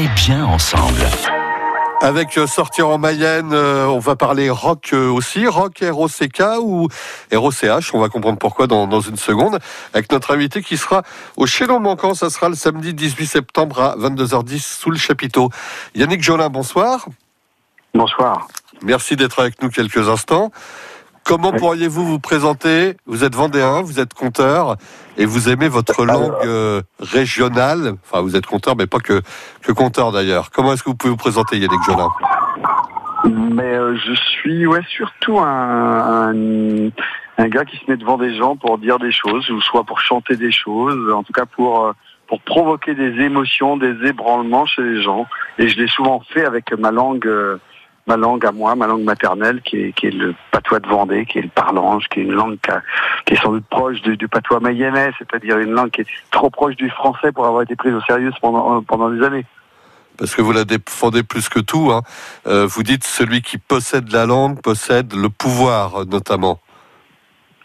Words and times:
est 0.00 0.14
bien 0.14 0.46
ensemble. 0.46 1.02
Avec 2.00 2.38
euh, 2.38 2.46
Sortir 2.46 2.88
en 2.88 2.96
Mayenne, 2.96 3.52
euh, 3.52 3.84
on 3.86 3.98
va 3.98 4.16
parler 4.16 4.48
rock 4.48 4.90
euh, 4.94 5.10
aussi, 5.10 5.46
rock 5.46 5.84
ROCK 5.86 6.42
ou 6.62 6.88
ROCH, 7.30 7.92
on 7.92 8.00
va 8.00 8.08
comprendre 8.08 8.38
pourquoi 8.38 8.66
dans, 8.66 8.86
dans 8.86 9.02
une 9.02 9.18
seconde, 9.18 9.58
avec 9.92 10.10
notre 10.10 10.32
invité 10.32 10.62
qui 10.62 10.78
sera 10.78 11.02
au 11.36 11.44
Chénon 11.44 11.80
Manquant, 11.80 12.14
ça 12.14 12.30
sera 12.30 12.48
le 12.48 12.54
samedi 12.54 12.94
18 12.94 13.26
septembre 13.26 13.80
à 13.80 13.96
22h10 13.98 14.60
sous 14.60 14.90
le 14.90 14.96
chapiteau. 14.96 15.50
Yannick 15.94 16.22
Jolin, 16.22 16.48
bonsoir. 16.48 17.06
Bonsoir. 17.92 18.48
Merci 18.82 19.16
d'être 19.16 19.38
avec 19.40 19.60
nous 19.60 19.68
quelques 19.68 20.08
instants. 20.08 20.50
Comment 21.24 21.52
pourriez-vous 21.52 22.04
vous 22.04 22.18
présenter? 22.18 22.96
Vous 23.06 23.22
êtes 23.22 23.34
vendéen, 23.34 23.82
vous 23.82 24.00
êtes 24.00 24.14
conteur 24.14 24.76
et 25.16 25.26
vous 25.26 25.48
aimez 25.48 25.68
votre 25.68 26.04
langue 26.04 26.34
euh, 26.44 26.82
régionale. 26.98 27.94
Enfin, 28.02 28.20
vous 28.22 28.34
êtes 28.34 28.46
conteur, 28.46 28.74
mais 28.76 28.86
pas 28.86 28.98
que, 28.98 29.22
que 29.62 29.70
conteur 29.70 30.10
d'ailleurs. 30.10 30.50
Comment 30.50 30.72
est-ce 30.72 30.82
que 30.82 30.90
vous 30.90 30.96
pouvez 30.96 31.10
vous 31.10 31.16
présenter, 31.16 31.58
Yannick 31.58 31.82
Jolin? 31.84 32.08
Mais 33.24 33.74
euh, 33.74 33.96
je 33.96 34.14
suis 34.14 34.66
ouais, 34.66 34.80
surtout 34.88 35.38
un, 35.38 36.32
un, 36.32 36.90
un 37.38 37.48
gars 37.48 37.64
qui 37.64 37.76
se 37.76 37.88
met 37.88 37.96
devant 37.96 38.18
des 38.18 38.34
gens 38.36 38.56
pour 38.56 38.78
dire 38.78 38.98
des 38.98 39.12
choses, 39.12 39.48
ou 39.50 39.60
soit 39.60 39.84
pour 39.84 40.00
chanter 40.00 40.36
des 40.36 40.50
choses, 40.50 41.12
en 41.12 41.22
tout 41.22 41.32
cas 41.32 41.46
pour, 41.46 41.84
euh, 41.84 41.92
pour 42.26 42.40
provoquer 42.40 42.94
des 42.94 43.20
émotions, 43.22 43.76
des 43.76 43.94
ébranlements 44.06 44.66
chez 44.66 44.82
les 44.82 45.02
gens. 45.02 45.26
Et 45.58 45.68
je 45.68 45.78
l'ai 45.78 45.86
souvent 45.86 46.22
fait 46.32 46.44
avec 46.44 46.72
ma 46.76 46.90
langue, 46.90 47.26
euh, 47.26 47.58
ma 48.06 48.16
langue 48.16 48.44
à 48.46 48.52
moi, 48.52 48.74
ma 48.74 48.86
langue 48.86 49.04
maternelle, 49.04 49.60
qui 49.62 49.76
est, 49.76 49.92
qui 49.92 50.06
est 50.06 50.10
le 50.10 50.34
patois 50.50 50.80
de 50.80 50.88
Vendée, 50.88 51.26
qui 51.26 51.38
est 51.38 51.42
le 51.42 51.48
parlange, 51.48 52.08
qui 52.08 52.20
est 52.20 52.22
une 52.24 52.32
langue 52.32 52.58
qui, 52.62 52.70
a- 52.70 52.82
qui 53.26 53.34
est 53.34 53.42
sans 53.42 53.52
doute 53.52 53.66
proche 53.70 54.00
du, 54.02 54.16
du 54.16 54.26
patois 54.28 54.60
mayennais, 54.60 55.12
c'est-à-dire 55.18 55.58
une 55.58 55.72
langue 55.72 55.90
qui 55.90 56.00
est 56.00 56.06
trop 56.30 56.50
proche 56.50 56.76
du 56.76 56.90
français 56.90 57.30
pour 57.32 57.46
avoir 57.46 57.62
été 57.62 57.76
prise 57.76 57.94
au 57.94 58.00
sérieux 58.02 58.32
pendant, 58.40 58.82
pendant 58.82 59.10
des 59.10 59.22
années. 59.24 59.44
parce 60.18 60.34
que 60.34 60.42
vous 60.42 60.52
la 60.52 60.64
défendez 60.64 61.22
plus 61.22 61.48
que 61.48 61.60
tout. 61.60 61.90
Hein. 61.92 62.02
Euh, 62.46 62.66
vous 62.66 62.82
dites 62.82 63.04
celui 63.04 63.42
qui 63.42 63.58
possède 63.58 64.10
la 64.12 64.26
langue 64.26 64.60
possède 64.60 65.14
le 65.14 65.28
pouvoir, 65.28 66.04
notamment. 66.06 66.58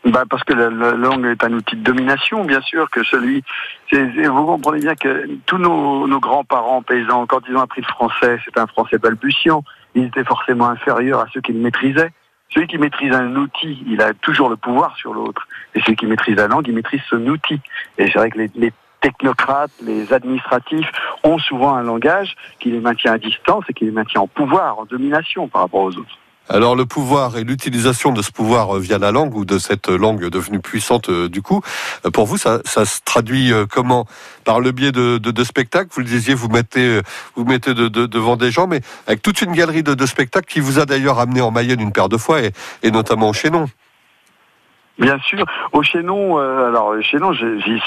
Bah 0.05 0.23
parce 0.30 0.44
que 0.44 0.53
la, 0.53 0.70
la 0.70 0.92
langue 0.92 1.25
est 1.25 1.44
un 1.44 1.52
outil 1.53 1.75
de 1.77 1.81
domination, 1.81 2.45
bien 2.45 2.61
sûr, 2.61 2.92
que 2.92 3.03
celui... 3.03 3.44
vous 3.92 4.45
comprenez 4.45 4.80
bien 4.81 4.94
que 4.95 5.27
tous 5.47 5.58
nos, 5.58 6.05
nos 6.08 6.20
grands-parents 6.20 6.83
paysans, 6.83 7.25
quand 7.25 7.42
ils 7.49 7.55
ont 7.58 7.61
appris 7.61 7.81
le 7.81 7.88
français, 7.88 8.39
c'est 8.45 8.58
un 8.59 8.67
français 8.67 8.99
balbutiant, 8.99 9.64
ils 9.96 10.06
étaient 10.06 10.24
forcément 10.24 10.70
inférieurs 10.70 11.22
à 11.22 11.28
ceux 11.34 11.42
qui 11.42 11.54
le 11.54 11.60
maîtrisaient. 11.60 12.12
Celui 12.50 12.68
qui 12.68 12.78
maîtrise 12.78 13.12
un 13.12 13.36
outil, 13.36 13.84
il 13.88 14.02
a 14.02 14.14
toujours 14.14 14.50
le 14.50 14.56
pouvoir 14.56 14.96
sur 14.98 15.14
l'autre. 15.14 15.48
Et 15.74 15.82
celui 15.82 15.96
qui 15.96 16.06
maîtrise 16.06 16.36
la 16.36 16.48
langue, 16.48 16.68
il 16.68 16.76
maîtrise 16.76 17.02
son 17.10 17.26
outil. 17.28 17.60
Et 17.98 18.06
c'est 18.06 18.20
vrai 18.20 18.30
que 18.30 18.38
les, 18.38 18.52
les 18.56 18.72
technocrates, 19.02 19.72
les 19.82 20.14
administratifs 20.14 20.92
ont 21.23 21.38
souvent 21.38 21.76
un 21.76 21.84
langage 21.84 22.36
qui 22.60 22.72
les 22.72 22.80
maintient 22.80 23.14
à 23.14 23.18
distance 23.18 23.66
et 23.70 23.73
qui 23.73 23.86
les 23.86 23.92
maintient 23.92 24.22
en 24.22 24.28
pouvoir, 24.28 24.80
en 24.80 24.86
domination 24.86 25.48
par 25.48 25.62
rapport 25.62 25.82
aux 25.82 25.98
autres. 25.98 26.18
Alors 26.48 26.76
le 26.76 26.86
pouvoir 26.86 27.38
et 27.38 27.44
l'utilisation 27.44 28.12
de 28.12 28.22
ce 28.22 28.32
pouvoir 28.32 28.76
euh, 28.76 28.80
via 28.80 29.00
la 29.00 29.12
langue 29.12 29.36
ou 29.36 29.46
de 29.46 29.58
cette 29.58 29.88
langue 29.88 30.26
devenue 30.30 30.60
puissante 30.60 31.10
euh, 31.10 31.28
du 31.28 31.42
coup, 31.42 31.62
euh, 32.06 32.12
pour 32.12 32.28
vous 32.28 32.38
ça, 32.38 32.62
se 32.66 33.00
traduit 33.04 33.52
comment? 33.72 34.06
Par 34.44 34.60
le 34.60 34.72
biais 34.72 34.92
de, 34.92 35.18
de, 35.18 35.44
spectacles 35.44 35.90
Vous 35.92 36.02
le 36.02 36.06
disiez, 36.06 36.36
vous 36.36 36.50
mettez, 36.50 37.02
vous 37.36 37.46
mettez 37.46 37.73
de, 37.73 37.88
de- 37.88 38.06
devant 38.06 38.36
des 38.38 38.52
gens, 38.52 38.68
mais 38.68 38.82
avec 39.08 39.23
toute 39.23 39.42
une 39.42 39.54
galerie 39.54 39.82
de, 39.82 39.96
de 39.96 40.06
spectacles 40.06 40.48
qui 40.48 40.60
vous 40.60 40.78
a 40.78 40.86
d'ailleurs 40.86 41.20
amené 41.20 41.42
en 41.42 41.50
Mayenne 41.50 41.82
une 41.82 41.92
paire 41.92 42.10
de 42.10 42.18
fois 42.18 42.42
et, 42.42 42.52
et 42.84 42.92
notamment 42.92 43.30
au 43.30 43.34
Chénon. 43.34 43.68
Bien 44.98 45.20
sûr, 45.20 45.46
au 45.74 45.84
Chénon, 45.84 46.40
euh, 46.40 46.70
alors 46.70 46.94
Chénon, 47.02 47.34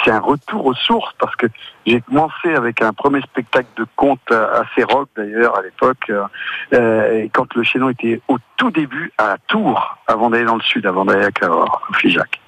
c'est 0.04 0.10
un 0.10 0.20
retour 0.20 0.66
aux 0.66 0.74
sources 0.74 1.14
parce 1.18 1.34
que 1.36 1.46
j'ai 1.86 2.02
commencé 2.02 2.54
avec 2.54 2.82
un 2.82 2.92
premier 2.92 3.22
spectacle 3.22 3.68
de 3.78 3.86
conte 3.96 4.30
assez 4.30 4.84
rock 4.84 5.08
d'ailleurs 5.16 5.58
à 5.58 5.62
l'époque, 5.62 6.10
euh, 6.10 6.24
euh, 6.74 7.26
quand 7.32 7.54
le 7.54 7.62
Chénon 7.62 7.88
était 7.88 8.20
au 8.28 8.36
tout 8.58 8.70
début 8.70 9.10
à 9.16 9.36
Tours, 9.46 9.96
avant 10.06 10.28
d'aller 10.28 10.44
dans 10.44 10.56
le 10.56 10.62
sud, 10.62 10.84
avant 10.84 11.06
d'aller 11.06 11.24
à 11.24 11.30
Cahors, 11.30 11.80
au 11.88 11.94
Figeac. 11.94 12.40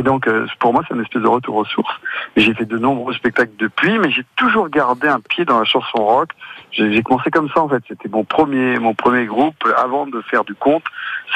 Et 0.00 0.02
donc, 0.02 0.26
euh, 0.26 0.46
pour 0.60 0.72
moi, 0.72 0.82
c'est 0.88 0.94
une 0.94 1.02
espèce 1.02 1.20
de 1.20 1.28
retour 1.28 1.56
aux 1.56 1.66
sources. 1.66 1.94
J'ai 2.34 2.54
fait 2.54 2.64
de 2.64 2.78
nombreux 2.78 3.12
spectacles 3.12 3.52
depuis, 3.58 3.98
mais 3.98 4.10
j'ai 4.10 4.24
toujours 4.34 4.70
gardé 4.70 5.08
un 5.08 5.20
pied 5.20 5.44
dans 5.44 5.58
la 5.58 5.66
chanson 5.66 5.98
rock. 6.02 6.30
J'ai 6.72 6.90
j'ai 6.90 7.02
commencé 7.02 7.30
comme 7.30 7.50
ça 7.50 7.60
en 7.60 7.68
fait. 7.68 7.82
C'était 7.86 8.08
mon 8.08 8.24
premier, 8.24 8.78
mon 8.78 8.94
premier 8.94 9.26
groupe 9.26 9.62
avant 9.76 10.06
de 10.06 10.22
faire 10.22 10.44
du 10.44 10.54
conte. 10.54 10.84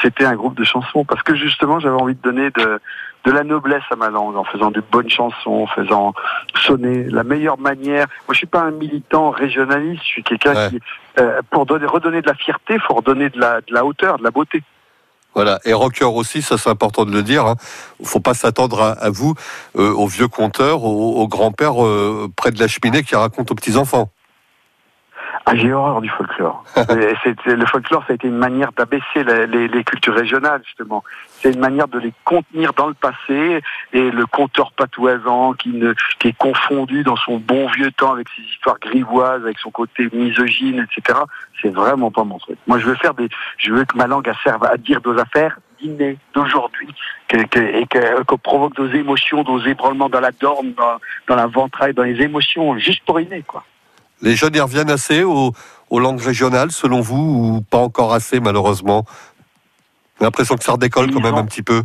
C'était 0.01 0.25
un 0.25 0.35
groupe 0.35 0.55
de 0.57 0.65
chansons 0.65 1.05
parce 1.05 1.23
que 1.23 1.35
justement, 1.35 1.79
j'avais 1.79 2.01
envie 2.01 2.15
de 2.15 2.23
donner 2.23 2.49
de, 2.53 2.81
de 3.27 3.31
la 3.31 3.45
noblesse 3.45 3.83
à 3.91 3.97
ma 3.97 4.09
langue 4.09 4.35
en 4.37 4.45
faisant 4.45 4.71
de 4.71 4.83
bonnes 4.93 5.11
chansons, 5.11 5.65
en 5.65 5.67
faisant 5.67 6.15
sonner 6.55 7.05
la 7.05 7.23
meilleure 7.23 7.59
manière. 7.59 8.07
Moi, 8.27 8.33
je 8.33 8.39
suis 8.39 8.47
pas 8.47 8.63
un 8.63 8.71
militant 8.71 9.29
régionaliste. 9.31 10.01
Je 10.05 10.09
suis 10.09 10.23
quelqu'un 10.23 10.55
Ouais. 10.55 10.71
qui, 10.71 10.81
euh, 11.21 11.43
pour 11.51 11.67
donner, 11.67 11.85
redonner 11.85 12.23
de 12.23 12.29
la 12.29 12.35
fierté, 12.35 12.79
faut 12.79 12.95
redonner 12.95 13.29
de 13.29 13.39
la, 13.39 13.61
de 13.61 13.75
la 13.75 13.85
hauteur, 13.85 14.17
de 14.17 14.25
la 14.25 14.31
beauté. 14.31 14.63
Voilà, 15.35 15.59
et 15.65 15.73
rocker 15.73 16.05
aussi, 16.05 16.43
ça 16.43 16.57
c'est 16.59 16.71
important 16.71 17.05
de 17.05 17.11
le 17.11 17.23
dire. 17.23 17.47
Hein. 17.47 17.57
faut 18.05 18.21
pas 18.21 18.35
s'attendre 18.35 18.97
à, 18.99 19.11
vous, 19.11 19.35
euh, 19.77 19.93
aux 19.93 20.07
vieux 20.07 20.29
conteurs, 20.29 20.85
aux, 20.85 21.27
grands-pères 21.27 21.85
euh, 21.85 22.31
près 22.37 22.53
de 22.53 22.61
la 22.61 22.69
cheminée 22.69 23.03
qui 23.03 23.17
racontent 23.17 23.51
aux 23.53 23.57
petits-enfants. 23.57 24.11
Ah, 25.47 25.55
j'ai 25.55 25.73
horreur 25.75 26.01
du 26.01 26.09
folklore. 26.09 26.65
Le 27.47 27.67
folklore, 27.67 28.03
ça 28.07 28.13
a 28.13 28.15
été 28.15 28.29
une 28.29 28.39
manière 28.39 28.73
d'abaisser 28.73 29.25
les, 29.25 29.69
les 29.69 29.85
cultures 29.85 30.15
régionales, 30.15 30.63
justement. 30.65 31.05
C'est 31.29 31.53
une 31.53 31.61
manière 31.61 31.87
de 31.87 31.99
les 31.99 32.15
contenir 32.25 32.73
dans 32.73 32.89
le 32.89 32.95
passé. 32.95 33.61
Et 33.93 34.11
le 34.11 34.25
conteur 34.27 34.73
patoisant 34.73 35.53
qui, 35.53 35.69
ne, 35.69 35.93
qui 36.19 36.29
est 36.29 36.39
confondu 36.39 37.03
dans 37.03 37.17
son 37.17 37.37
bon 37.37 37.69
vieux 37.69 37.93
temps 37.93 38.13
avec 38.15 38.29
ses 38.35 38.41
histoires 38.43 38.79
grivoises, 38.81 39.43
avec 39.43 39.59
son 39.59 39.71
côté 39.71 40.09
misogyne, 40.15 40.87
etc. 40.91 41.19
C'est 41.61 41.69
vraiment 41.75 42.11
pas 42.11 42.25
mon 42.25 42.39
truc. 42.39 42.57
Moi, 42.67 42.79
je 42.79 42.87
veux 42.87 42.95
faire 42.95 43.13
des, 43.13 43.29
je 43.59 43.71
veux 43.73 43.85
que 43.85 43.97
ma 43.99 44.07
langue 44.07 44.27
elle 44.27 44.35
serve 44.43 44.65
à 44.65 44.79
dire 44.79 45.01
nos 45.05 45.19
affaires 45.19 45.59
d'inné, 45.79 46.17
d'aujourd'hui, 46.33 46.89
et 47.33 47.45
que- 47.87 48.23
qu'on 48.23 48.39
provoque 48.39 48.79
nos 48.79 48.89
émotions, 48.89 49.43
nos 49.45 49.61
ébranlements 49.61 50.09
dans 50.09 50.21
la 50.21 50.31
dorme, 50.33 50.73
dans, 50.73 50.99
dans 51.29 51.37
la 51.37 51.47
ventraille, 51.47 51.93
dans 51.93 52.05
les 52.05 52.21
émotions, 52.23 52.79
juste 52.79 53.05
pour 53.05 53.21
inné, 53.21 53.43
quoi. 53.47 53.65
Les 54.25 54.37
jeunes 54.37 54.57
y 54.57 54.61
reviennent 54.61 54.91
assez 54.91 55.23
aux, 55.23 55.53
aux 55.91 56.01
langues 56.01 56.21
régionales, 56.23 56.71
selon 56.73 57.01
vous, 57.01 57.57
ou 57.57 57.61
pas 57.61 57.79
encore 57.79 58.15
assez, 58.15 58.41
malheureusement? 58.41 59.05
J'ai 60.19 60.25
l'impression 60.25 60.57
que 60.57 60.65
ça 60.65 60.73
redécolle 60.73 61.13
quand 61.13 61.21
même 61.21 61.35
ont- 61.35 61.39
un 61.39 61.45
petit 61.45 61.63
peu. 61.63 61.83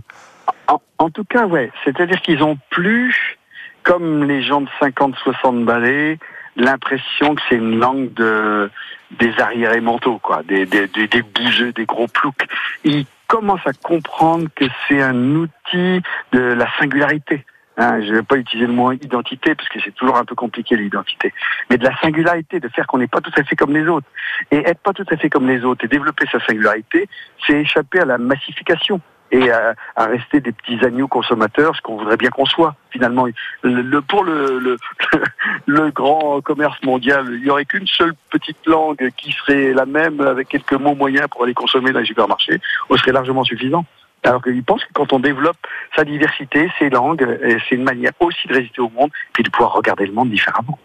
En, 0.68 0.82
en 1.00 1.10
tout 1.10 1.26
cas, 1.26 1.46
ouais. 1.46 1.70
C'est-à-dire 1.84 2.22
qu'ils 2.22 2.42
ont 2.42 2.58
plus, 2.70 3.38
comme 3.84 4.24
les 4.24 4.42
gens 4.42 4.62
de 4.62 4.70
50-60 4.82 5.66
balais, 5.66 6.18
l'impression 6.56 7.36
que 7.36 7.42
c'est 7.50 7.56
une 7.56 7.78
langue 7.78 8.14
de 8.14 8.72
des 9.20 9.34
arriérés 9.40 9.82
mentaux, 9.82 10.20
quoi, 10.20 10.44
des, 10.44 10.68
des, 10.68 10.88
des, 10.88 11.08
des 11.08 11.24
bouseux, 11.24 11.72
des 11.74 11.86
gros 11.86 12.08
ploucs. 12.08 12.46
Ils 12.84 13.08
commencent 13.28 13.66
à 13.66 13.74
comprendre 13.74 14.48
que 14.56 14.66
c'est 14.88 15.02
un 15.02 15.36
outil 15.36 16.02
de 16.32 16.40
la 16.40 16.68
singularité. 16.78 17.44
Hein, 17.80 18.02
je 18.02 18.08
ne 18.12 18.16
vais 18.18 18.24
pas 18.24 18.36
utiliser 18.36 18.68
le 18.68 18.74
mot 18.74 18.92
identité 18.92 19.56
parce 19.56 19.70
que 19.70 19.80
c'est 19.82 19.96
toujours 19.96 20.18
un 20.18 20.26
peu 20.26 20.36
compliqué 20.36 20.76
l'identité, 20.76 21.34
mais 21.70 21.78
de 21.78 21.86
la 21.86 21.98
singularité, 22.02 22.60
de 22.60 22.68
faire 22.68 22.86
qu'on 22.88 22.98
n'est 22.98 23.08
pas 23.08 23.22
tout 23.22 23.32
à 23.38 23.44
fait 23.44 23.56
comme 23.56 23.74
les 23.74 23.88
autres. 23.88 24.06
Et 24.52 24.58
être 24.58 24.82
pas 24.82 24.92
tout 24.92 25.06
à 25.10 25.16
fait 25.16 25.30
comme 25.30 25.48
les 25.48 25.64
autres 25.64 25.86
et 25.86 25.88
développer 25.88 26.26
sa 26.30 26.42
singularité, 26.46 27.08
c'est 27.48 27.54
échapper 27.54 28.02
à 28.02 28.06
la 28.06 28.18
massification 28.18 29.00
et 29.32 29.50
à, 29.50 29.76
rester 29.96 30.42
des 30.42 30.52
petits 30.52 30.84
agneaux 30.84 31.08
consommateurs, 31.08 31.74
ce 31.74 31.82
qu'on 31.82 31.96
voudrait 31.96 32.18
bien 32.18 32.32
qu'on 32.32 32.46
soit. 32.46 32.76
Finalement, 32.90 33.28
le, 33.62 33.82
le- 33.82 34.02
pour 34.02 34.26
le, 34.26 34.60
le, 34.60 34.76
le 35.66 35.90
grand 35.92 36.42
commerce 36.42 36.84
mondial, 36.84 37.28
il 37.32 37.44
n'y 37.44 37.50
aurait 37.50 37.66
qu'une 37.66 37.88
seule 37.88 38.14
petite 38.30 38.66
langue 38.66 39.10
qui 39.16 39.32
serait 39.32 39.72
la 39.72 39.86
même 39.86 40.20
avec 40.20 40.50
quelques 40.50 40.74
mots 40.74 40.96
moyens 40.96 41.28
pour 41.30 41.44
aller 41.44 41.54
consommer 41.54 41.94
dans 41.94 42.00
les 42.00 42.06
supermarchés, 42.06 42.60
on 42.90 42.98
serait 42.98 43.14
largement 43.14 43.46
suffisant. 43.46 43.86
Alors 44.24 44.44
qu'ils 44.44 44.64
pensent 44.64 44.84
que 44.84 44.94
quand 44.94 45.14
on 45.14 45.20
développe 45.20 45.58
sa 45.96 46.04
diversité, 46.04 46.70
ses 46.78 46.90
langues, 46.90 47.26
et 47.44 47.58
c'est 47.68 47.76
une 47.76 47.84
manière 47.84 48.12
aussi 48.20 48.48
de 48.48 48.54
résister 48.54 48.82
au 48.82 48.90
monde, 48.90 49.10
puis 49.34 49.44
de 49.44 49.50
pouvoir 49.50 49.74
regarder 49.74 50.06
le 50.06 50.14
monde 50.14 50.30
différemment. 50.30 50.78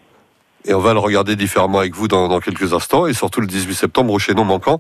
Et 0.67 0.73
on 0.73 0.81
va 0.81 0.95
le 0.95 0.99
regarder 0.99 1.37
différemment 1.37 1.81
avec 1.81 1.95
vous 1.95 2.09
dans, 2.09 2.29
dans 2.29 2.41
quelques 2.41 2.73
instants, 2.73 3.07
et 3.07 3.13
surtout 3.13 3.41
le 3.41 3.47
18 3.47 3.75
septembre 3.75 4.13
au 4.13 4.19
Chénon 4.19 4.45
manquant 4.45 4.79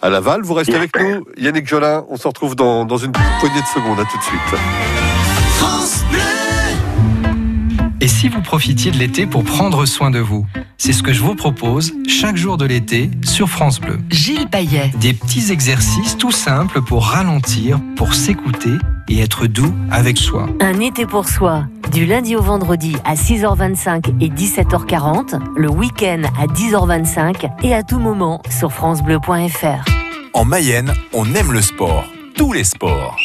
à 0.00 0.08
Laval. 0.08 0.42
Vous 0.42 0.54
restez 0.54 0.74
avec 0.74 0.98
nous, 0.98 1.26
Yannick 1.36 1.66
Jolin. 1.66 2.06
On 2.08 2.16
se 2.16 2.26
retrouve 2.26 2.56
dans, 2.56 2.84
dans 2.84 2.96
une 2.96 3.12
poignée 3.12 3.60
de 3.60 3.66
secondes. 3.66 4.00
À 4.00 4.04
tout 4.04 4.16
de 4.16 4.22
suite. 4.22 5.05
Et 8.00 8.08
si 8.08 8.28
vous 8.28 8.42
profitiez 8.42 8.90
de 8.90 8.98
l'été 8.98 9.26
pour 9.26 9.42
prendre 9.42 9.86
soin 9.86 10.10
de 10.10 10.18
vous 10.18 10.46
C'est 10.76 10.92
ce 10.92 11.02
que 11.02 11.14
je 11.14 11.22
vous 11.22 11.34
propose 11.34 11.94
chaque 12.06 12.36
jour 12.36 12.58
de 12.58 12.66
l'été 12.66 13.10
sur 13.24 13.48
France 13.48 13.80
Bleu. 13.80 13.98
Gilles 14.10 14.48
Payet. 14.48 14.90
Des 15.00 15.14
petits 15.14 15.50
exercices 15.50 16.18
tout 16.18 16.30
simples 16.30 16.82
pour 16.82 17.06
ralentir, 17.06 17.80
pour 17.96 18.14
s'écouter 18.14 18.72
et 19.08 19.20
être 19.20 19.46
doux 19.46 19.74
avec 19.90 20.18
soi. 20.18 20.46
Un 20.60 20.80
été 20.80 21.06
pour 21.06 21.26
soi, 21.28 21.66
du 21.92 22.04
lundi 22.04 22.36
au 22.36 22.42
vendredi 22.42 22.96
à 23.04 23.14
6h25 23.14 24.14
et 24.20 24.28
17h40, 24.28 25.40
le 25.56 25.70
week-end 25.70 26.22
à 26.38 26.46
10h25 26.46 27.50
et 27.62 27.74
à 27.74 27.82
tout 27.82 27.98
moment 27.98 28.42
sur 28.50 28.72
francebleu.fr. 28.72 29.84
En 30.34 30.44
Mayenne, 30.44 30.92
on 31.14 31.32
aime 31.34 31.52
le 31.52 31.62
sport, 31.62 32.04
tous 32.36 32.52
les 32.52 32.64
sports. 32.64 33.16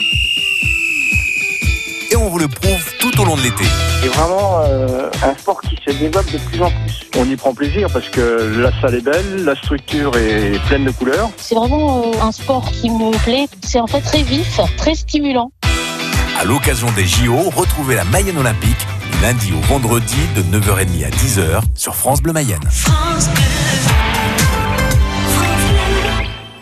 Et 2.12 2.16
on 2.16 2.30
vous 2.30 2.40
le 2.40 2.48
prouve 2.48 2.94
tout 3.00 3.20
au 3.20 3.26
long 3.26 3.36
de 3.36 3.42
l'été. 3.42 3.66
C'est 4.02 4.08
vraiment 4.08 4.62
euh, 4.64 5.12
un 5.24 5.38
sport 5.38 5.62
qui 5.62 5.78
se 5.86 5.96
développe 5.96 6.26
de 6.32 6.40
plus 6.40 6.60
en 6.60 6.72
plus. 6.72 7.08
On 7.18 7.26
y 7.26 7.36
prend 7.36 7.54
plaisir 7.54 7.88
parce 7.94 8.10
que 8.10 8.60
la 8.60 8.72
salle 8.82 8.96
est 8.96 9.02
belle, 9.02 9.46
la 9.46 9.56
structure 9.56 10.18
est 10.18 10.60
pleine 10.66 10.86
de 10.86 10.92
couleurs. 10.92 11.30
C'est 11.38 11.54
vraiment 11.54 12.00
euh, 12.00 12.20
un 12.20 12.32
sport 12.32 12.72
qui 12.72 12.90
me 12.90 13.16
plaît. 13.24 13.48
C'est 13.62 13.80
en 13.80 13.86
fait 13.86 14.02
très 14.02 14.24
vif, 14.24 14.60
très 14.76 14.96
stimulant. 14.96 15.52
À 16.40 16.46
l'occasion 16.46 16.88
des 16.96 17.06
JO, 17.06 17.52
retrouvez 17.56 17.94
la 17.94 18.04
Mayenne 18.06 18.40
Olympique 18.40 18.88
du 19.12 19.22
lundi 19.22 19.54
au 19.54 19.62
vendredi 19.68 20.18
de 20.36 20.42
9h30 20.42 21.06
à 21.06 21.10
10h 21.10 21.62
sur 21.76 21.96
France 21.96 22.24
Bleu 22.24 22.34
Mayenne. 22.34 22.60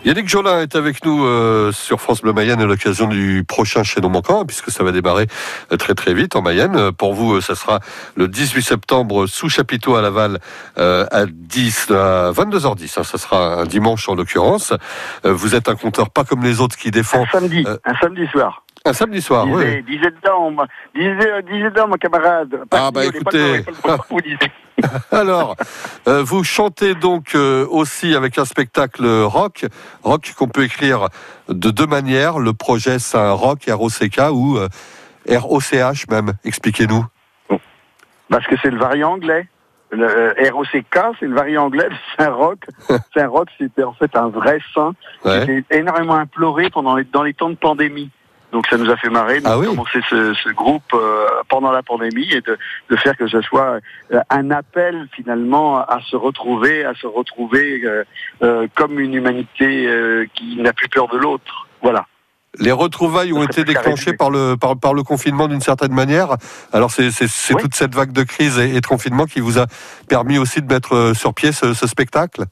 Yannick 0.05 0.29
Jolin 0.29 0.61
est 0.61 0.75
avec 0.75 1.03
nous 1.05 1.25
euh, 1.25 1.71
sur 1.73 1.99
France 1.99 2.21
Bleu 2.21 2.31
Mayenne 2.31 2.61
à 2.61 2.65
l'occasion 2.65 3.07
du 3.07 3.43
prochain 3.45 3.83
chaînon 3.83 4.09
manquant, 4.09 4.45
puisque 4.45 4.71
ça 4.71 4.83
va 4.83 4.91
démarrer 4.93 5.27
euh, 5.73 5.77
très 5.77 5.93
très 5.93 6.13
vite 6.13 6.35
en 6.37 6.41
Mayenne. 6.41 6.75
Euh, 6.77 6.91
Pour 6.93 7.13
vous, 7.13 7.35
euh, 7.35 7.41
ça 7.41 7.53
sera 7.53 7.79
le 8.15 8.29
18 8.29 8.61
septembre 8.61 9.27
sous 9.27 9.49
chapiteau 9.49 9.95
à 9.95 10.01
Laval 10.01 10.39
euh, 10.77 11.05
à 11.11 11.25
10 11.27 11.91
à 11.91 12.31
22h10. 12.31 12.99
hein. 12.99 13.03
ça 13.03 13.17
sera 13.17 13.55
un 13.61 13.65
dimanche 13.65 14.07
en 14.07 14.15
l'occurrence. 14.15 14.73
Euh, 15.25 15.33
vous 15.33 15.53
êtes 15.53 15.67
un 15.67 15.75
compteur 15.75 16.09
pas 16.09 16.23
comme 16.23 16.43
les 16.43 16.61
autres 16.61 16.77
qui 16.77 16.91
défend 16.91 17.23
Un 17.23 17.27
samedi, 17.39 17.65
un 17.83 17.95
samedi 18.01 18.25
soir. 18.27 18.63
un 18.85 18.93
samedi 18.93 19.21
soir. 19.21 19.47
oui. 19.49 19.83
disait, 19.83 20.11
dedans, 20.11 20.55
disait, 20.95 21.43
disait 21.43 21.69
dedans, 21.71 21.89
mon 21.89 21.95
camarade. 21.95 22.57
Ah, 22.71 22.89
bah, 22.91 23.05
écoutez. 23.05 23.65
Alors, 25.11 25.55
euh, 26.07 26.23
vous 26.23 26.43
chantez 26.43 26.95
donc 26.95 27.35
euh, 27.35 27.65
aussi 27.69 28.15
avec 28.15 28.37
un 28.37 28.45
spectacle 28.45 29.05
rock, 29.05 29.65
rock 30.03 30.33
qu'on 30.37 30.47
peut 30.47 30.63
écrire 30.63 31.07
de 31.47 31.71
deux 31.71 31.87
manières. 31.87 32.39
Le 32.39 32.53
projet 32.53 32.99
c'est 32.99 33.17
un 33.17 33.31
rock 33.31 33.65
R-O-C-K 33.67 34.31
ou 34.31 34.57
euh, 34.57 34.67
R-O-C-H 35.29 36.09
même. 36.11 36.33
Expliquez-nous. 36.43 37.05
Parce 38.29 38.45
que 38.45 38.55
c'est 38.61 38.71
le 38.71 38.77
variant 38.77 39.13
anglais. 39.13 39.47
Le 39.91 40.05
euh, 40.05 40.51
ROCK, 40.53 41.15
c'est 41.19 41.25
le 41.25 41.33
variant 41.33 41.65
anglais 41.65 41.89
de 41.89 41.95
Saint-Roch. 42.17 42.59
Saint-Roch, 43.15 43.47
c'était 43.57 43.83
en 43.83 43.93
fait 43.93 44.15
un 44.15 44.29
vrai 44.29 44.59
saint 44.75 44.93
Ouais. 45.25 45.45
qui 45.45 45.51
était 45.53 45.79
énormément 45.79 46.13
imploré 46.13 46.69
pendant 46.69 46.95
les, 46.95 47.05
dans 47.05 47.23
les 47.23 47.33
temps 47.33 47.49
de 47.49 47.55
pandémie. 47.55 48.11
Donc 48.51 48.65
ça 48.67 48.77
nous 48.77 48.89
a 48.89 48.97
fait 48.97 49.09
marrer 49.09 49.41
de 49.41 49.45
Ah 49.47 49.59
oui. 49.59 49.67
commencer 49.67 49.99
ce, 50.09 50.33
ce 50.33 50.49
groupe 50.49 50.81
euh, 50.93 51.27
pendant 51.49 51.71
la 51.71 51.83
pandémie 51.83 52.29
et 52.31 52.41
de, 52.41 52.57
de 52.89 52.95
faire 52.95 53.15
que 53.15 53.27
ce 53.27 53.41
soit 53.41 53.79
euh, 54.11 54.19
un 54.31 54.49
appel 54.49 55.07
finalement 55.15 55.77
à 55.79 55.99
se 56.09 56.15
retrouver, 56.15 56.83
à 56.83 56.93
se 56.95 57.05
retrouver 57.05 57.81
euh, 57.83 58.03
euh, 58.41 58.67
comme 58.75 58.99
une 58.99 59.13
humanité 59.13 59.85
euh, 59.87 60.25
qui 60.33 60.57
n'a 60.61 60.73
plus 60.73 60.89
peur 60.89 61.07
de 61.09 61.17
l'autre. 61.17 61.67
Voilà. 61.83 62.07
Les 62.57 62.71
retrouvailles 62.71 63.31
ont 63.31 63.43
été 63.43 63.63
déclenchées 63.63 64.13
par 64.13 64.31
le, 64.31 64.55
par, 64.57 64.75
par 64.75 64.95
le 64.95 65.03
confinement 65.03 65.47
d'une 65.47 65.61
certaine 65.61 65.93
manière. 65.93 66.29
Alors 66.73 66.89
c'est 66.89 67.11
c'est- 67.11 67.27
c'est 67.27 67.53
Oui. 67.53 67.61
toute 67.61 67.75
cette 67.75 67.93
vague 67.93 68.11
de 68.11 68.23
crise 68.23 68.57
et, 68.57 68.75
et 68.75 68.81
de 68.81 68.87
confinement 68.87 69.25
qui 69.27 69.39
vous 69.39 69.59
a 69.59 69.67
permis 70.07 70.39
aussi 70.39 70.59
de 70.63 70.73
mettre 70.73 71.11
sur 71.15 71.35
pied 71.35 71.51
ce, 71.51 71.75
ce 71.75 71.85
spectacle? 71.85 72.45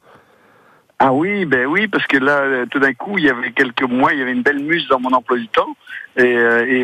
Ah 0.99 1.13
oui, 1.13 1.45
ben 1.45 1.67
oui, 1.67 1.87
parce 1.87 2.07
que 2.07 2.17
là, 2.17 2.65
tout 2.71 2.79
d'un 2.79 2.93
coup, 2.93 3.19
il 3.19 3.25
y 3.25 3.29
avait 3.29 3.51
quelques 3.51 3.83
mois, 3.83 4.13
il 4.13 4.19
y 4.19 4.21
avait 4.23 4.31
une 4.31 4.41
belle 4.41 4.59
muse 4.59 4.87
dans 4.87 4.99
mon 4.99 5.11
emploi 5.11 5.37
du 5.37 5.47
temps. 5.47 5.75
Et, 6.15 6.35
euh, 6.35 6.65
et 6.65 6.83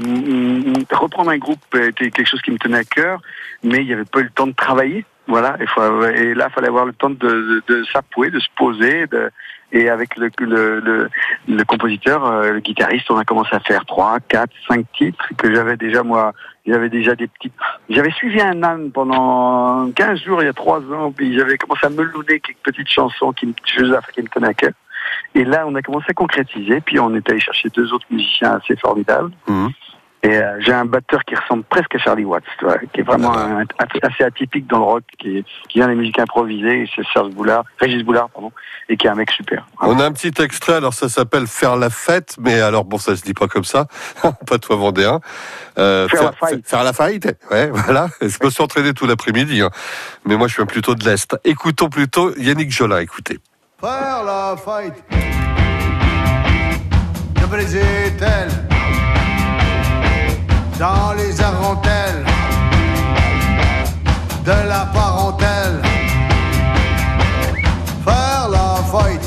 reprendre 0.93 1.31
un 1.31 1.39
groupe 1.39 1.59
était 1.73 2.11
quelque 2.11 2.29
chose 2.29 2.41
qui 2.43 2.51
me 2.51 2.59
tenait 2.59 2.77
à 2.77 2.83
cœur, 2.83 3.19
mais 3.63 3.79
il 3.79 3.87
n'y 3.87 3.93
avait 3.93 4.05
pas 4.05 4.19
eu 4.19 4.23
le 4.25 4.29
temps 4.29 4.45
de 4.45 4.53
travailler. 4.53 5.05
Voilà, 5.27 5.55
et 5.59 6.33
là, 6.33 6.47
il 6.49 6.53
fallait 6.53 6.67
avoir 6.67 6.85
le 6.85 6.93
temps 6.93 7.09
de, 7.09 7.15
de, 7.15 7.63
de 7.67 7.83
s'appouer, 7.85 8.29
de 8.29 8.39
se 8.39 8.49
poser. 8.57 9.07
De, 9.07 9.31
et 9.73 9.89
avec 9.89 10.15
le, 10.17 10.29
le, 10.39 10.79
le, 10.79 11.09
le 11.47 11.63
compositeur, 11.65 12.25
euh, 12.25 12.51
le 12.51 12.59
guitariste, 12.59 13.09
on 13.09 13.17
a 13.17 13.25
commencé 13.25 13.55
à 13.55 13.59
faire 13.59 13.83
trois, 13.85 14.19
quatre, 14.19 14.53
cinq 14.67 14.85
titres 14.93 15.27
que 15.35 15.53
j'avais 15.53 15.77
déjà, 15.77 16.03
moi, 16.03 16.31
j'avais 16.65 16.89
déjà 16.89 17.15
des 17.15 17.27
petites... 17.27 17.53
J'avais 17.89 18.11
suivi 18.11 18.39
un 18.39 18.61
âne 18.61 18.91
pendant 18.91 19.91
15 19.91 20.21
jours, 20.21 20.43
il 20.43 20.45
y 20.45 20.49
a 20.49 20.53
trois 20.53 20.79
ans, 20.93 21.11
puis 21.11 21.35
j'avais 21.35 21.57
commencé 21.57 21.87
à 21.87 21.89
meloner 21.89 22.39
quelques 22.39 22.59
petites 22.63 22.89
chansons 22.89 23.33
qui 23.33 23.47
me, 23.47 23.53
qui 23.53 23.81
me 24.21 24.27
tenaient 24.27 24.47
à 24.47 24.53
cœur. 24.53 24.73
Et 25.33 25.43
là, 25.43 25.65
on 25.67 25.73
a 25.73 25.81
commencé 25.81 26.05
à 26.09 26.13
concrétiser, 26.13 26.79
puis 26.81 26.99
on 26.99 27.13
est 27.15 27.27
allé 27.27 27.39
chercher 27.39 27.69
deux 27.69 27.91
autres 27.93 28.05
musiciens 28.11 28.53
assez 28.53 28.75
formidables. 28.75 29.31
Mhm. 29.47 29.71
Et 30.25 30.37
euh, 30.37 30.57
j'ai 30.61 30.71
un 30.71 30.85
batteur 30.85 31.21
qui 31.25 31.35
ressemble 31.35 31.63
presque 31.65 31.93
à 31.95 31.97
Charlie 31.99 32.23
Watts, 32.23 32.45
tu 32.57 32.63
vois, 32.63 32.77
qui 32.93 33.01
est 33.01 33.03
vraiment 33.03 33.37
un- 33.37 33.59
un- 33.59 33.65
assez 34.03 34.23
atypique 34.23 34.67
dans 34.67 34.77
le 34.77 34.83
rock, 34.85 35.03
qui, 35.19 35.39
est- 35.39 35.43
qui 35.67 35.79
vient 35.79 35.87
des 35.89 35.95
musiques 35.95 36.17
improvisées, 36.17 36.83
et 36.83 36.89
c'est 36.95 37.01
Serge 37.11 37.31
Boulard, 37.31 37.65
Régis 37.77 38.03
Boulard, 38.03 38.29
pardon, 38.29 38.53
et 38.87 38.95
qui 38.95 39.05
est 39.05 39.09
un 39.09 39.15
mec 39.15 39.29
super. 39.31 39.65
On 39.81 39.99
a 39.99 40.05
un 40.05 40.13
petit 40.13 40.31
extrait, 40.41 40.75
alors 40.75 40.93
ça 40.93 41.09
s'appelle 41.09 41.45
Faire 41.45 41.75
la 41.75 41.89
fête, 41.89 42.37
mais 42.39 42.61
alors 42.61 42.85
bon, 42.85 42.97
ça 42.97 43.17
se 43.17 43.21
dit 43.21 43.33
pas 43.33 43.47
comme 43.49 43.65
ça, 43.65 43.87
pas 44.47 44.57
toi 44.59 44.77
vendéen. 44.77 45.19
Euh, 45.77 46.07
Faire 46.07 46.23
la 46.23 46.31
fight. 46.31 46.65
Faire 46.69 46.83
la 46.85 46.93
fight, 46.93 47.25
ouais, 47.51 47.69
voilà. 47.73 48.07
Je 48.21 48.37
me 48.41 48.49
suis 48.49 48.63
entraîné 48.63 48.93
tout 48.93 49.05
l'après-midi, 49.05 49.59
hein. 49.61 49.71
mais 50.23 50.37
moi 50.37 50.47
je 50.47 50.55
viens 50.55 50.65
plutôt 50.65 50.95
de 50.95 51.03
l'Est. 51.03 51.35
Écoutons 51.43 51.89
plutôt 51.89 52.33
Yannick 52.37 52.71
Jolin, 52.71 52.99
écoutez. 52.99 53.39
Faire 53.81 54.23
la 54.25 54.55
fight. 54.55 54.93
Je 57.35 58.72
dans 60.79 61.13
les 61.13 61.41
arentelles 61.41 62.25
de 64.45 64.69
la 64.69 64.85
parentèle. 64.93 65.81
Faire 68.03 68.49
la 68.49 68.83
fight. 68.91 69.22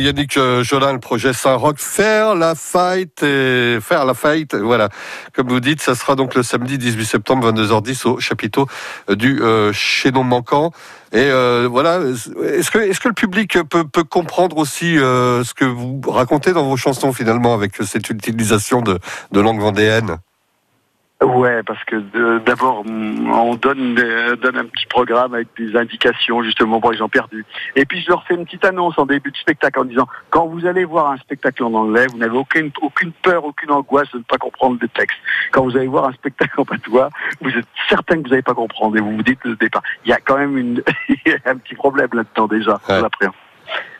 Yannick 0.00 0.36
euh, 0.36 0.62
Jolin, 0.62 0.92
le 0.92 0.98
projet 0.98 1.32
Saint-Roch. 1.32 1.78
Faire 1.78 2.34
la 2.34 2.54
fight 2.54 3.22
et 3.22 3.78
faire 3.80 4.04
la 4.04 4.14
fight, 4.14 4.54
voilà. 4.54 4.88
Comme 5.34 5.48
vous 5.48 5.60
dites, 5.60 5.80
ça 5.80 5.94
sera 5.94 6.14
donc 6.14 6.34
le 6.34 6.42
samedi 6.42 6.78
18 6.78 7.04
septembre, 7.04 7.52
22h10 7.52 8.08
au 8.08 8.20
chapiteau 8.20 8.66
euh, 9.10 9.16
du 9.16 9.40
euh, 9.42 9.72
Chaînon 9.72 10.24
Manquant. 10.24 10.72
Et 11.12 11.18
euh, 11.18 11.68
voilà, 11.70 12.00
est-ce 12.00 12.70
que, 12.70 13.08
le 13.08 13.14
public 13.14 13.58
peut, 13.68 14.04
comprendre 14.04 14.56
aussi 14.56 14.94
ce 14.96 15.54
que 15.54 15.64
vous 15.64 16.00
racontez 16.08 16.52
dans 16.52 16.64
vos 16.64 16.76
chansons 16.76 17.12
finalement 17.12 17.52
avec 17.52 17.76
cette 17.84 18.08
utilisation 18.08 18.80
de, 18.80 18.98
de 19.30 19.40
langue 19.40 19.60
vendéenne? 19.60 20.18
Ouais, 21.22 21.62
parce 21.62 21.82
que 21.84 21.96
euh, 22.16 22.40
d'abord, 22.40 22.82
on 22.86 23.54
donne, 23.54 23.98
euh, 23.98 24.36
donne 24.36 24.56
un 24.56 24.64
petit 24.64 24.86
programme 24.86 25.34
avec 25.34 25.48
des 25.56 25.76
indications 25.76 26.42
justement 26.42 26.80
pour 26.80 26.92
les 26.92 26.98
gens 26.98 27.08
perdus. 27.08 27.44
Et 27.76 27.84
puis 27.84 28.00
je 28.00 28.08
leur 28.08 28.24
fais 28.24 28.34
une 28.34 28.44
petite 28.44 28.64
annonce 28.64 28.98
en 28.98 29.06
début 29.06 29.30
de 29.30 29.36
spectacle 29.36 29.78
en 29.78 29.84
disant 29.84 30.08
quand 30.30 30.46
vous 30.46 30.66
allez 30.66 30.84
voir 30.84 31.10
un 31.10 31.18
spectacle 31.18 31.62
en 31.64 31.72
anglais, 31.74 32.06
vous 32.10 32.18
n'avez 32.18 32.36
aucune, 32.36 32.70
aucune 32.80 33.12
peur, 33.12 33.44
aucune 33.44 33.70
angoisse 33.70 34.10
de 34.12 34.18
ne 34.18 34.22
pas 34.24 34.38
comprendre 34.38 34.78
le 34.80 34.88
texte. 34.88 35.18
Quand 35.52 35.62
vous 35.62 35.76
allez 35.76 35.86
voir 35.86 36.06
un 36.06 36.12
spectacle 36.12 36.60
en 36.60 36.64
patois, 36.64 37.10
vous 37.40 37.50
êtes 37.50 37.66
certain 37.88 38.16
que 38.16 38.22
vous 38.22 38.30
n'allez 38.30 38.42
pas 38.42 38.54
comprendre 38.54 38.96
et 38.96 39.00
vous 39.00 39.16
vous 39.16 39.22
dites 39.22 39.44
le 39.44 39.56
départ. 39.56 39.82
Il 40.04 40.10
y 40.10 40.12
a 40.12 40.18
quand 40.18 40.38
même 40.38 40.56
une, 40.58 40.82
un 41.44 41.56
petit 41.56 41.74
problème 41.74 42.08
là-dedans 42.12 42.48
déjà, 42.48 42.80
Ouais. 42.88 43.00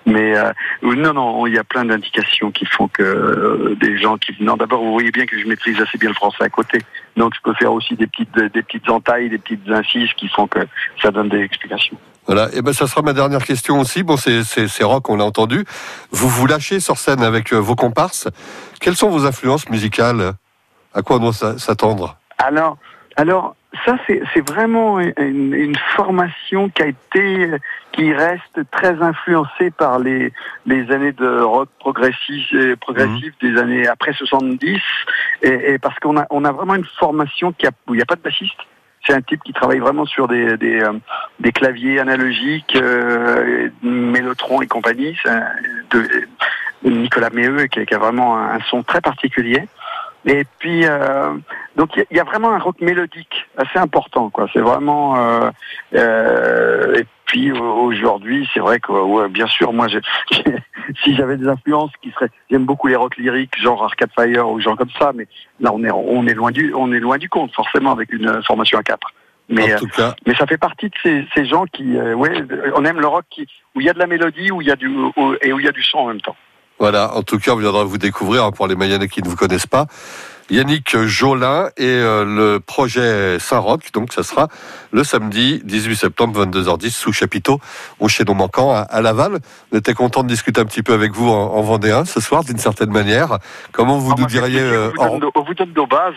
Mais 0.05 0.37
euh, 0.37 0.53
non, 0.83 1.13
non, 1.13 1.47
il 1.47 1.55
y 1.55 1.59
a 1.59 1.65
plein 1.65 1.85
d'indications 1.85 2.51
qui 2.51 2.67
font 2.67 2.89
que 2.89 3.03
euh, 3.03 3.77
des 3.81 3.99
gens 3.99 4.19
qui... 4.19 4.35
Non, 4.41 4.57
d'abord, 4.57 4.83
vous 4.83 4.93
voyez 4.93 5.13
bien 5.13 5.27
que 5.27 5.39
je 5.39 5.47
maîtrise 5.47 5.81
assez 5.81 5.97
bien 5.99 6.09
le 6.09 6.15
français 6.15 6.43
à 6.43 6.49
côté. 6.49 6.79
Donc, 7.17 7.35
je 7.35 7.41
peux 7.43 7.55
faire 7.55 7.73
aussi 7.73 7.95
des 7.95 8.07
petites, 8.07 8.35
des 8.35 8.63
petites 8.63 8.89
entailles, 8.89 9.29
des 9.29 9.39
petites 9.39 9.69
incises 9.71 10.13
qui 10.17 10.29
font 10.29 10.47
que 10.49 10.59
ça 11.01 11.11
donne 11.11 11.29
des 11.29 11.41
explications. 11.41 11.97
Voilà, 12.27 12.49
et 12.53 12.63
ben 12.63 12.73
ça 12.73 12.87
sera 12.87 13.03
ma 13.03 13.13
dernière 13.13 13.45
question 13.45 13.81
aussi. 13.81 14.03
Bon, 14.05 14.17
c'est 14.17 14.85
rock, 14.85 15.09
on 15.09 15.17
l'a 15.17 15.25
entendu. 15.25 15.65
Vous 16.13 16.29
vous 16.29 16.47
lâchez 16.47 16.79
sur 16.79 16.97
scène 16.97 17.23
avec 17.23 17.53
euh, 17.53 17.57
vos 17.57 17.75
comparses. 17.75 18.29
Quelles 18.81 18.97
sont 18.97 19.11
vos 19.11 19.27
influences 19.27 19.69
musicales? 19.69 20.33
À 20.95 21.03
quoi 21.03 21.17
on 21.17 21.21
doit 21.21 21.33
s'a- 21.33 21.59
s'attendre? 21.59 22.17
Alors, 22.39 22.77
alors, 23.17 23.57
ça 23.87 23.97
c'est 24.07 24.49
vraiment 24.49 25.01
une, 25.01 25.55
une 25.55 25.77
formation 25.97 26.69
qui 26.69 26.83
a 26.83 26.87
été, 26.87 27.51
qui 27.93 28.13
reste 28.13 28.61
très 28.71 29.01
influencée 29.03 29.71
par 29.71 29.99
les 29.99 30.33
les 30.67 30.91
années 30.93 31.13
de 31.13 31.41
rock 31.41 31.69
progressif, 31.79 32.47
euh, 32.55 32.77
progressif 32.77 33.33
des 33.41 33.57
années 33.59 33.87
après 33.87 34.13
70, 34.13 34.81
et, 35.43 35.73
et 35.73 35.79
parce 35.79 35.99
qu'on 36.01 36.19
a 36.19 36.27
on 36.31 36.45
a 36.45 36.53
vraiment 36.53 36.75
une 36.75 36.85
formation 36.99 37.53
qui 37.53 37.67
a, 37.67 37.71
où 37.89 37.95
il 37.95 37.97
n'y 37.97 38.03
a 38.03 38.07
pas 38.07 38.17
de 38.17 38.23
bassiste. 38.23 38.59
C'est 39.07 39.15
un 39.15 39.21
type 39.23 39.43
qui 39.43 39.53
travaille 39.53 39.81
vraiment 39.81 40.05
sur 40.07 40.29
des 40.29 40.57
des, 40.59 40.81
euh, 40.81 40.93
des 41.41 41.51
claviers 41.53 41.99
analogiques, 41.99 42.77
euh, 42.77 43.69
Mélotron 43.83 44.63
et 44.63 44.67
compagnie. 44.69 45.17
de, 45.91 46.07
Nicolas 46.85 47.31
Méheux 47.31 47.67
qui, 47.67 47.79
a- 47.95 47.99
vraiment 47.99 48.37
un 48.37 48.59
son 48.69 48.83
très 48.83 49.01
particulier. 49.01 49.69
Et 50.25 50.45
puis 50.61 50.87
euh, 50.87 51.35
donc 51.77 51.91
il 51.97 51.99
y 51.99 52.03
a- 52.03 52.07
il 52.13 52.17
y, 52.17 52.21
a 52.21 52.25
vraiment 52.25 52.53
un 52.53 52.59
rock 52.59 52.81
mélodique 52.81 53.47
assez 53.57 53.79
important 53.79 54.31
quoi. 54.31 54.47
C'est 54.53 54.61
vraiment 54.61 55.17
euh, 55.17 55.51
euh, 55.95 56.95
et 57.01 57.05
puis 57.27 57.51
au- 57.53 57.85
aujourd'hui 57.87 58.49
c'est 58.55 58.61
vrai 58.61 58.79
que 58.81 58.93
ouais, 58.93 59.29
bien 59.29 59.47
sûr 59.47 59.73
moi 59.73 59.89
j'ai- 59.89 60.01
si 61.03 61.15
j'avais 61.17 61.37
des 61.37 61.49
influences 61.49 61.91
qui 62.03 62.11
seraient 62.13 62.31
j'aime 62.51 62.65
beaucoup 62.65 62.87
les 62.87 62.97
rock 62.97 63.17
lyriques 63.17 63.59
genre 63.61 63.83
Arcade 63.83 64.11
Fire 64.15 64.49
ou 64.49 64.61
genre 64.61 64.77
comme 64.77 64.91
ça 64.99 65.13
mais 65.15 65.27
là 65.61 65.71
on 65.73 65.83
est 65.85 65.91
on 65.91 66.27
est 66.27 66.35
loin 66.35 66.51
du 66.53 66.73
on 66.75 66.93
est 66.93 67.01
loin 67.01 67.19
du 67.19 67.29
compte 67.29 67.53
forcément 67.53 67.91
avec 67.93 68.13
une 68.13 68.29
euh, 68.29 68.43
formation 68.43 68.79
à 68.79 68.83
quatre. 68.83 69.09
Mais 69.49 69.73
En 69.73 69.77
euh, 69.77 69.79
tout 69.81 69.89
cas, 69.89 70.15
mais 70.25 70.35
ça 70.37 70.47
fait 70.47 70.57
partie 70.57 70.89
de 70.89 70.95
ces, 71.03 71.27
ces 71.35 71.45
gens 71.47 71.65
qui, 71.67 71.99
euh, 71.99 72.15
ouais, 72.15 72.33
on 72.77 72.85
aime 72.85 73.01
le 73.01 73.09
rock 73.09 73.25
qui, 73.29 73.47
où 73.75 73.81
il 73.81 73.87
y 73.87 73.91
a 73.91 73.93
de 73.93 73.99
la 73.99 74.07
mélodie, 74.07 74.53
où 74.53 74.63
il 74.63 74.69
y 74.69 74.71
a 74.71 74.77
du, 74.77 74.87
où- 74.89 75.35
et 75.43 75.53
où 75.53 75.59
il 75.59 75.67
y 75.67 75.69
a 75.69 75.73
du 75.73 75.83
son 75.83 75.99
en 75.99 76.07
même 76.07 76.21
temps. 76.21 76.37
Voilà. 76.83 77.15
En 77.15 77.23
tout 77.23 77.39
cas, 77.39 77.53
on 77.53 77.57
viendra 77.59 77.85
vous 77.85 77.97
découvrir 77.97 78.43
hein, 78.45 78.51
pour 78.51 78.67
les 78.67 78.75
Mayennais 78.75 79.07
qui 79.07 79.23
ne 79.23 79.29
vous 79.29 79.37
connaissent 79.37 79.69
pas. 79.69 79.87
Yannick 80.51 80.97
Jolin 81.07 81.69
et 81.77 81.87
euh, 81.87 82.25
le 82.25 82.59
projet 82.59 83.39
Saint-Roch. 83.39 83.93
Donc, 83.93 84.13
ça 84.13 84.25
sera 84.25 84.49
le 84.91 85.05
samedi 85.05 85.63
18 85.65 85.95
septembre, 85.95 86.45
22h10, 86.45 86.91
sous 86.91 87.13
chapiteau, 87.13 87.61
au 88.01 88.09
Chénon 88.09 88.35
Manquant, 88.35 88.73
à, 88.75 89.01
Laval. 89.01 89.39
On 89.71 89.79
était 89.79 89.95
content 89.95 90.25
de 90.25 90.29
discuter 90.29 90.61
un 90.61 90.65
petit 90.65 90.83
peu 90.83 90.93
avec 90.93 91.13
vous 91.13 91.29
en, 91.29 91.55
en 91.55 91.63
Vendéen 91.63 92.05
ce 92.05 92.21
soir, 92.21 92.43
d'une 92.43 92.59
certaine 92.59 92.91
manière. 92.91 93.39
Comment 93.71 93.99
vous 93.99 94.11
Ah, 94.11 94.21
nous 94.21 94.27
diriez, 94.27 94.61
euh, 94.61 94.91
on, 94.99 95.05
vous 95.05 95.11
donne, 95.11 95.21
nos- 95.21 95.31
on 95.37 95.43
vous 95.45 95.55
donne 95.55 95.73
nos 95.77 95.87
bases. 95.87 96.15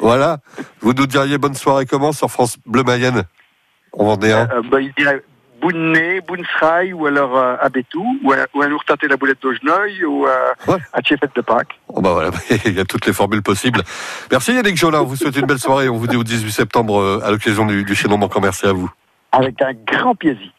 voilà, 0.00 0.38
vous 0.80 0.94
nous 0.94 1.06
diriez 1.06 1.36
bonne 1.36 1.54
soirée 1.54 1.84
comment 1.84 2.12
sur 2.12 2.30
France 2.30 2.56
Bleu 2.64 2.84
Mayenne 2.84 3.24
en 3.92 4.04
Vendéen 4.06 4.48
Euh, 4.50 4.62
bah, 4.70 4.80
il 4.80 4.92
dirait 4.96 5.22
Bounné, 5.62 6.20
Boonsrail, 6.20 6.92
ou 6.92 7.06
alors 7.06 7.36
euh, 7.38 7.54
à 7.60 7.68
Bétou, 7.68 8.04
ou 8.24 8.32
à, 8.32 8.38
ou 8.52 8.62
à 8.62 8.68
la 8.68 9.16
boulette 9.16 9.40
d'Augeneuil, 9.40 10.04
ou 10.04 10.26
à, 10.26 10.70
Ouais. 10.70 10.78
à 10.92 11.00
Tchefet 11.00 11.28
de 11.34 11.40
Pâques. 11.40 11.78
Oh, 11.88 12.00
bah 12.00 12.10
voilà, 12.12 12.30
il 12.64 12.74
y 12.74 12.80
a 12.80 12.84
toutes 12.84 13.06
les 13.06 13.12
formules 13.12 13.42
possibles. 13.42 13.80
Merci 14.30 14.54
Yannick 14.54 14.76
Jolin, 14.76 15.00
on 15.02 15.04
vous 15.04 15.16
souhaite 15.16 15.36
une 15.36 15.46
belle 15.46 15.60
soirée. 15.60 15.88
On 15.88 15.96
vous 15.96 16.08
dit 16.08 16.16
au 16.16 16.24
18 16.24 16.50
septembre 16.50 17.00
euh, 17.00 17.20
à 17.24 17.30
l'occasion 17.30 17.64
du, 17.64 17.84
du 17.84 17.94
Chénon 17.94 18.18
Manquant. 18.18 18.40
Merci 18.40 18.66
à 18.66 18.72
vous. 18.72 18.90
Avec 19.30 19.62
un 19.62 19.72
grand 19.86 20.14
plaisir. 20.16 20.50